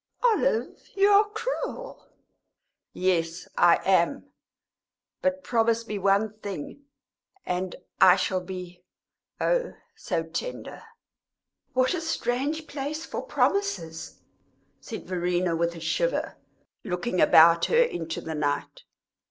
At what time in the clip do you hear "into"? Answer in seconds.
17.83-18.21